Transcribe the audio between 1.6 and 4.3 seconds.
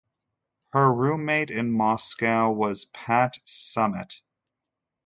Moscow was Pat Summitt.